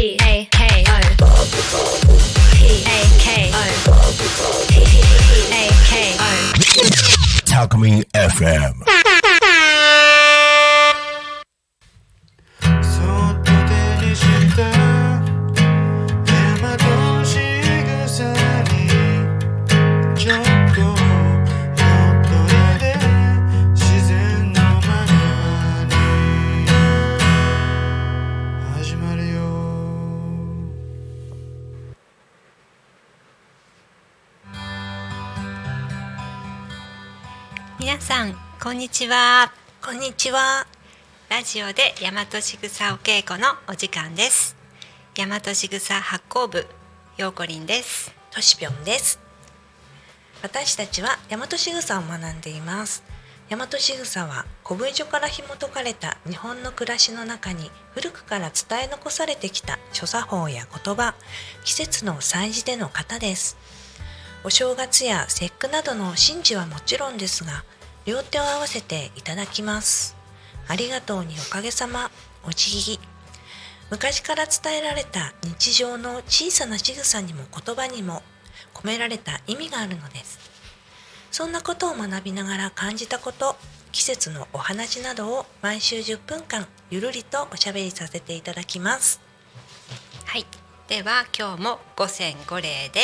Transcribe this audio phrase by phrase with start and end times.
[0.00, 1.00] P A K O
[2.54, 3.64] P A K O
[4.66, 4.72] P
[5.52, 8.99] A K O Talk Me FM.
[37.80, 40.66] 皆さんこんにちはこんにちは。
[41.30, 44.54] ラジオで大和しぐさお稽古のお時間です
[45.16, 46.66] 大和しぐさ発行部
[47.16, 49.18] ようこりんですとしぴょんです。
[50.42, 53.02] 私たちは大和しぐさを学んでいます。
[53.48, 61.14] 大和しぐさは古文書から紐解かれた日本の暮らしの中に古くから伝え残されてきた所作法や言葉、
[61.64, 63.56] 季節の祭事での型です。
[64.42, 67.62] お正月や節句などの神事はもちろんですが、
[68.06, 70.16] 両手を合わせていただきます。
[70.68, 72.10] ありがとうにおかげさま、
[72.44, 73.00] お辞儀。
[73.90, 78.22] 昔から伝えられた日常の小さな仕草にも言葉にも
[78.72, 80.38] 込められた意味があるのです。
[81.30, 83.56] そんなことを学びながら感じたこと
[83.92, 89.20] 季節のお話などを毎週10分間ゆるりとおしゃべりさせていただきます。
[90.24, 90.46] はい。
[90.88, 93.00] では今日も五線五礼で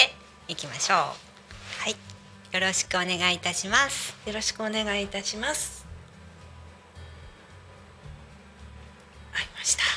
[0.48, 1.25] いきましょう。
[2.56, 4.16] よろしくお願いいたします。
[4.24, 5.84] よろしくお願いいたします。
[9.34, 9.82] 会いました。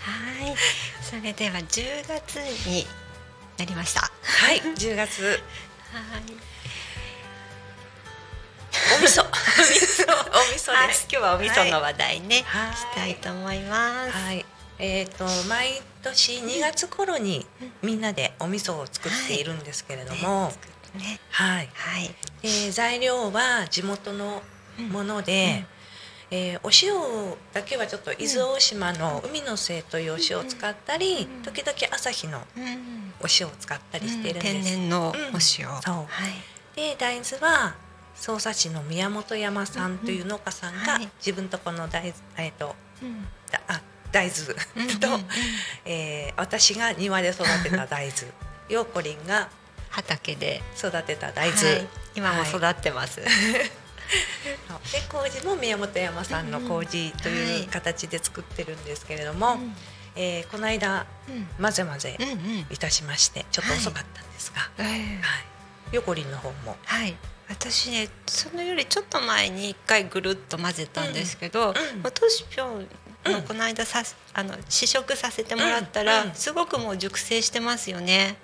[0.00, 0.56] はい。
[1.02, 2.86] それでは10月に
[3.58, 4.00] なりました。
[4.00, 4.62] ははい。
[4.62, 5.42] 10月。
[6.20, 6.22] い。
[8.94, 9.24] お味噌。
[9.24, 9.36] お味
[10.58, 10.72] 噌。
[10.72, 12.74] はいです、今日はお味噌の話題ね、はい。
[12.74, 14.10] したいと思います。
[14.10, 14.46] はい、
[14.78, 17.46] えっ、と毎年2月頃に
[17.82, 20.50] みんなでお味噌を作っているんですけれども、
[20.94, 24.42] ね、はい、はい、えー材料は地元の
[24.90, 25.64] もので、
[26.30, 26.92] えーお塩
[27.52, 34.52] だけはちょっと伊豆大島の海の精というお塩を使ったり、時々朝日のうん、お塩を使ったりしているんです。
[34.54, 35.68] 天然のお塩、そう。
[35.68, 36.04] は
[36.74, 37.76] い、で大豆は
[38.16, 41.08] 匝瑳市の宮本山さんという農家さんがはい。
[41.18, 43.80] 自分とこの大豆、えっ、とうん、だあ
[44.16, 44.98] 大豆。
[44.98, 45.26] と、うんうんうん。
[45.84, 48.32] えー私が庭で育てた大豆。
[48.68, 49.48] ようこりんが
[49.90, 50.62] 畑で。
[50.76, 51.86] 育てた大豆、はい。
[52.14, 53.20] 今も育はいってます。
[54.92, 57.38] で麹も宮本山さんの麹とはい。
[57.38, 59.58] いう形で作ってるんですけれども、
[60.14, 65.00] えーこの間うん、混ぜ混ぜうん、うん、いたしましてちょっと遅かったんですが、はい。
[65.00, 66.76] えーよこりんの方も。
[66.84, 67.14] はい。
[67.48, 72.02] 私ねそのよりちょっと前に一回ぐるっと混ぜたんですけど、うんうん。
[72.02, 72.88] まあトシピョン
[73.28, 74.02] のこの間さ、
[74.34, 76.28] あの試食させてもらったら、うん。
[76.28, 76.34] うん。
[76.34, 78.36] すごくもう熟成してますよね。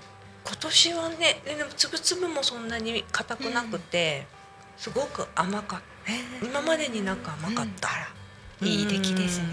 [0.44, 4.26] 今年はねででも粒々もそんなに硬くなくて、
[4.76, 5.84] すごく甘かった。
[6.44, 7.88] 今までになく甘かった、
[8.66, 9.46] いい出来ですね。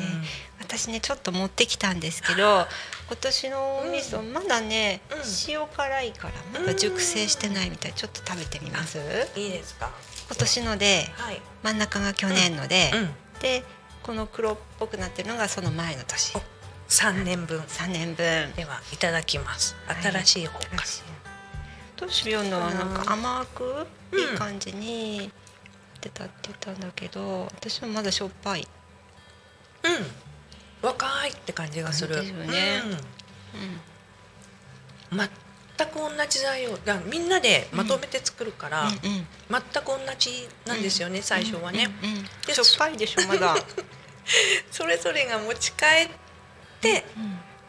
[0.59, 2.65] 私ねちょっと持ってきたんですけど
[3.07, 5.17] 今年のお味噌、まだね、うん。
[5.47, 7.93] 塩辛いからまだ熟成してないみたい。
[7.93, 8.97] ちょっと食べてみます？
[9.35, 9.91] いいですか。
[10.27, 13.09] 今年のではい、真ん中が去年ので、うん、
[13.41, 13.63] で
[14.03, 16.35] この黒っぽくなってるのがその前の年。
[16.37, 16.41] お
[16.89, 17.59] 3年分。
[17.59, 18.53] 3年分。
[18.53, 19.75] ではいただきます。
[20.01, 20.81] 新しい方から、
[21.97, 25.31] どうしようのはなんか甘くうんいい感じに
[26.01, 28.67] 出たって言ったんだけど私はまだしょっぱい、
[29.83, 30.87] うん。
[30.87, 32.15] 若いって感じがする。
[32.15, 32.81] ですよね。
[35.11, 36.77] うん、全く同じ材料。
[36.77, 38.87] だみんなでまとめて作るから、うん。
[38.87, 42.23] うん全く同じなんですよね、最初はね、うんうん。
[42.45, 43.55] でしょっぱいでしょまだ、
[44.71, 46.09] それぞれが持ち帰っ
[46.81, 47.03] て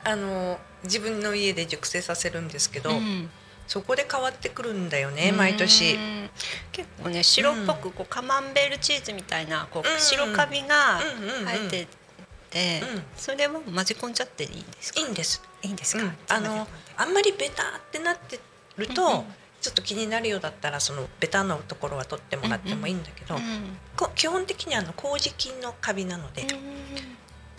[0.05, 3.31] あの自分の家で熟成させるんですけど、うん。
[3.67, 5.95] そこで変わってくるんだよね毎年。
[5.95, 5.99] う。
[5.99, 6.31] ん
[6.73, 11.89] 結構ね白っぽくこうカマンベールチーズみたいなこうんう白カビがうんうんうん生えて
[12.51, 13.05] てうん。
[13.17, 15.01] それは混ぜ込んじゃっていいんですか？
[15.01, 15.41] いいんです。
[15.63, 16.03] いいんですか？
[16.03, 16.19] うん。
[16.29, 18.41] あのあんまりベタってなって
[18.77, 23.43] ると、うんうんちょっと気になるようだったらそのベタのところは取ってもらってもいいんだけど、うん
[23.97, 26.47] こ基本的にあの麹菌のカビなので、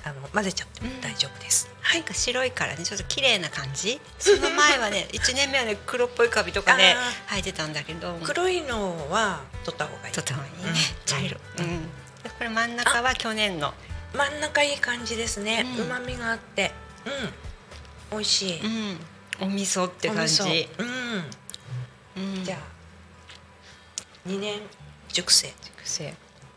[0.04, 1.70] あの混ぜちゃっても大丈夫です。
[1.94, 4.00] なんか白いからねちょっと綺麗な感じ。
[4.18, 8.18] その前はね 1年目はね黒っぽいカビとかねあ生えてたんだけど。
[8.24, 10.14] 黒いのは取った方がいい。
[10.14, 10.76] とてもいいね、うん。
[11.06, 11.90] 茶色、ううん。
[12.38, 13.74] これ真ん中は去年の。
[14.14, 15.66] 真ん中いい感じですね。
[15.78, 15.86] うん。
[15.86, 16.72] 旨味があって、
[18.12, 18.60] うん、美味しい。
[18.60, 19.00] うん。
[19.42, 20.70] お味噌って感じ。
[20.78, 21.24] うん。
[22.18, 22.60] うんじゃあ
[24.26, 24.60] 二年
[25.10, 25.48] 熟成。
[25.48, 26.14] 熟成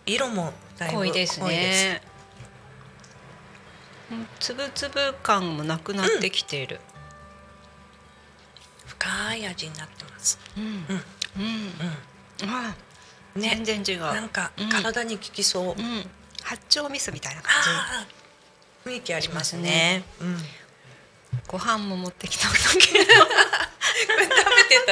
[0.07, 2.03] 色もだいぶ濃いですね
[4.11, 6.81] うんつぶつぶ感もなくなってきている。
[8.87, 10.39] 深い味になってます。
[10.57, 10.65] うん。
[10.65, 10.81] うん
[12.43, 12.51] うん。
[12.51, 12.75] あ、
[13.35, 13.43] うん。
[13.43, 13.83] ね全。
[13.83, 14.03] 然違う。
[14.03, 15.65] なんかうん体に効きそう。
[15.69, 16.11] うん。
[16.43, 18.07] 八丁味噌みたいな感ああ、
[18.89, 20.05] 雰囲気ありますね。
[20.21, 20.37] うん。
[20.37, 20.45] じ。
[21.49, 23.27] ご飯も持ってきたんだけど。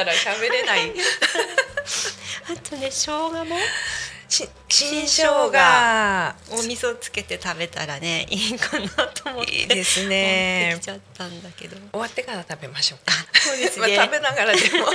[0.05, 0.93] たら喋れない。
[0.93, 3.57] あとね、生姜も？
[4.29, 6.57] し新新生姜。
[6.57, 9.53] お味噌つけて食べたらね、いいかなと思って。
[9.53, 10.85] いいですねき。
[10.85, 11.77] ちゃったんだけど。
[11.93, 13.13] 終わってから食べましょうか。
[13.39, 13.97] そうですまあね。
[13.97, 14.87] 食べながらでも。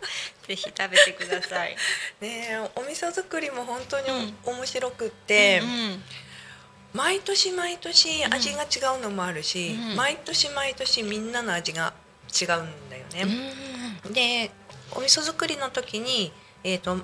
[0.48, 1.76] ぜひ食べてください。
[2.20, 6.04] ねえお味噌作りも本当にうん面白くって、うん
[6.94, 11.92] 毎年毎年ん味が違うのもあるし、うん毎年毎年みんなの味が
[12.40, 12.48] 違うん
[12.88, 13.24] だようね。
[14.10, 14.50] んで
[14.92, 16.32] お味噌作りの時に、
[16.64, 16.98] えー、と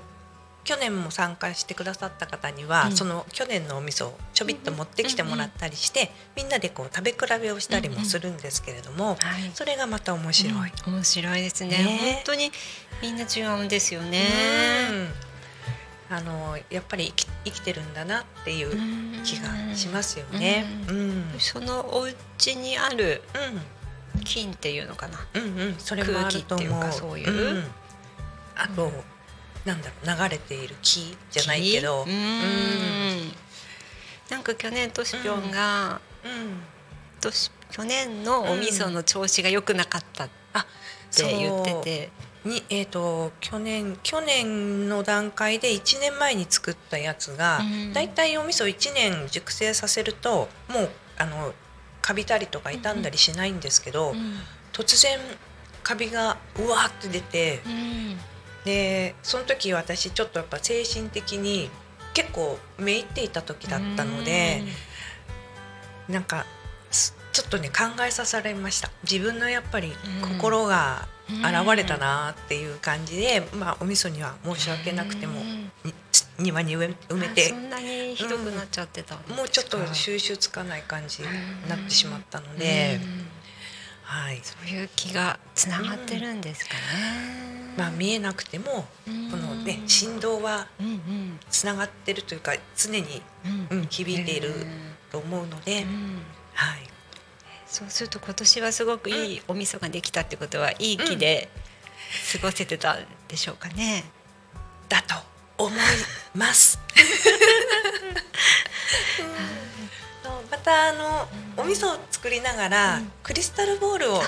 [0.65, 2.93] 去年も参加してくださった方には、うん。
[2.97, 9.51] その去年のお味噌をちょびっと持ってきてもらったりして、みんなでこう食べ比べをしたりもするんですけれども、はい。
[9.55, 10.73] それがまた面白い。
[10.87, 10.95] うん。
[10.95, 11.71] 面白いですね。
[11.71, 11.99] ね。
[12.15, 12.53] 本当に
[13.03, 14.29] みんな違うんですよね。
[14.91, 15.09] うん。
[16.15, 18.71] あのやっぱり生き生きてるんだなっていう
[19.25, 20.67] 気がしますよね。
[20.89, 23.63] ううんん、そのお家にあるうん、
[24.33, 25.19] 菌っていうのかな？
[25.35, 26.03] うん、うん、それ。
[26.03, 27.59] 空気っていうかそういう。
[27.61, 27.65] ん
[28.57, 28.91] あと、
[29.65, 33.33] なんだろう流れている木じゃないけど、うーん。
[34.31, 37.31] なんか去年としぴょんが、うん、
[37.71, 40.67] 去年のお味噌の調子が良くなかったっあ、
[41.15, 42.11] て言ってて、
[42.45, 47.93] にえっ、と去年去年の段階で1年前に作ったやつが、うん。
[47.93, 51.53] だいたいお味噌1年熟成させるともうあの
[52.03, 54.35] カビたりとか傷んだりしないんですけど、うん
[54.73, 55.19] 突然
[55.83, 58.17] カビがうわーって出てうん。
[58.65, 61.69] でその時私ちょっとやっぱ精神的に
[62.15, 64.63] 結構めいっていた時だったので、
[66.09, 66.47] なんか
[66.91, 68.91] すちょっとね考えさせられました。
[69.03, 70.29] 自分のやっぱりうん。
[70.29, 75.41] 心が現れたなっていう感じで、まあお味噌には申し訳なくても
[76.39, 79.17] 庭に埋め埋めあてそんなにひどくなっちゃってた。
[79.17, 79.19] ん。
[79.19, 81.29] ですか、もうちょっと収集つかない感じに
[81.69, 83.29] なってしまったので、うん。
[84.03, 84.41] はい。
[84.43, 86.81] そういう気がつながってるんですかね。
[87.77, 91.41] まあ、見えなくてもうんこのね振動はうんうん。
[91.51, 93.23] つながってるというか常に、
[93.71, 93.79] うん。
[93.79, 94.67] うん、響いているうん。
[95.11, 96.23] と思うので、うん。
[96.55, 96.89] はい、
[97.67, 101.49] そうすると今年はすごくいいお味噌ができたってことはいい気で
[102.33, 104.05] 過ごせてたんでしょうかね。
[104.89, 105.32] だと
[105.65, 105.81] 思い
[106.35, 106.79] ます。
[110.51, 113.13] またあのお味噌を作りながら、うん。
[113.23, 114.23] クリスタルボールを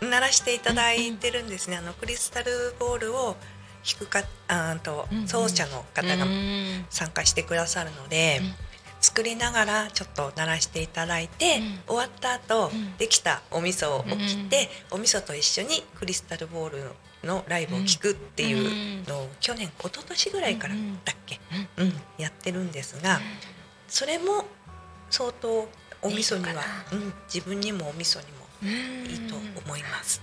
[0.00, 1.76] 鳴らしていただいてるんですね。
[1.76, 3.36] あのクリスタルボールを
[3.84, 6.86] 弾くかあーと奏者の方がうん。
[6.90, 8.54] 参加してくださるので、うん。
[9.00, 11.78] 作りながらちょっと鳴らしていただいて、うん。
[11.86, 12.96] 終わった後、うん。
[12.96, 16.82] できたお味噌を切って、お味噌と一緒にクリスタルボール
[17.24, 20.74] のライブを聴くっていうのを、去年一昨年ぐらいから
[21.04, 21.40] だっけ、
[21.78, 21.92] うん。
[22.18, 23.20] やってるんですが、
[23.88, 24.44] それも
[25.10, 25.68] 相当
[26.02, 26.62] お味噌には
[26.92, 30.20] うん、自分にもお味噌にもうんいいと思います。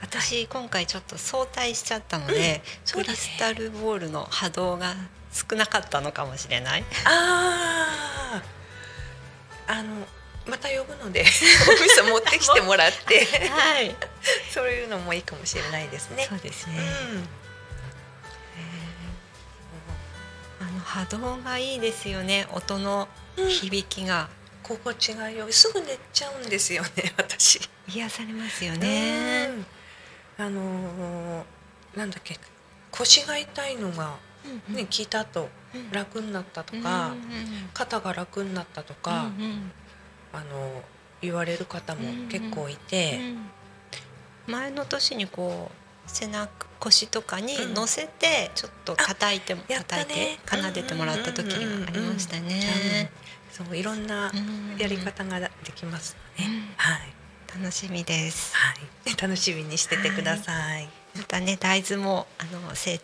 [0.00, 2.62] 私今回ちょっと早退しちゃったので、
[2.92, 4.94] クリスタルボールの波動が
[5.32, 6.84] 少なかったのかもしれない。
[7.04, 8.42] あ
[9.68, 10.06] ああの
[10.46, 11.24] また呼ぶので
[11.68, 13.24] お味噌持ってきてもらって。
[13.50, 13.96] はい。
[14.56, 16.24] そういうのもいいかもしれないですね。
[16.26, 16.76] そうですね。
[20.60, 20.66] うん。
[20.66, 22.46] あの波動がいいですよね。
[22.54, 24.30] 音の響きが。
[24.62, 25.52] 心地がよい。
[25.52, 27.60] すぐ寝ちゃうんですよね 私。
[27.88, 29.48] 癒されますよね。
[30.38, 30.44] うん。
[30.46, 31.44] あのー
[31.98, 32.38] なんだっけ。
[32.90, 34.14] 腰が痛いのが
[34.68, 35.90] うんね聞いた後うん。
[35.90, 39.70] 楽になったとうんか、うん肩が楽になったとうんか、うん。
[40.32, 40.82] あの
[41.20, 43.50] 言われる方も結構いて、うん
[44.46, 47.74] 前の年にこう背中腰とかにうん。
[47.74, 53.10] 乗せてちょっと叩いても、やった叩いねて奏でてもらった時がありましたね。
[53.50, 54.76] そういろんなうん。
[54.78, 56.60] やり方ができますので、うん。
[56.76, 58.54] はい、楽しみです。
[58.54, 60.88] はい、楽しみにしててください。
[61.16, 63.00] またね大豆もあの成育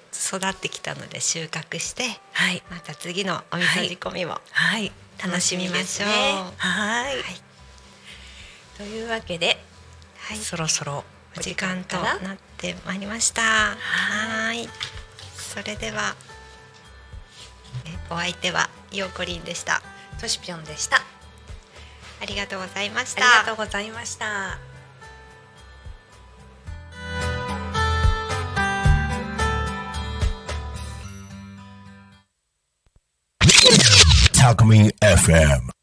[0.46, 6.08] ってきたので収穫してはい、また次のお味噌仕込みも、はい、楽しみましょう。
[6.08, 7.16] はい、はい。
[8.76, 9.58] というわけで、
[10.18, 10.36] はい。
[10.36, 11.04] そろそろ
[11.36, 13.42] お時間とかななってまいりました。
[13.42, 14.68] はい。
[15.36, 16.14] それでは、
[17.86, 19.82] えお相手はようこりんでした。
[20.20, 20.98] としぴょんでした。
[22.20, 23.22] ありがとうございましあた。
[23.22, 24.58] りがとうございました。
[34.34, 35.81] Talk Me FM.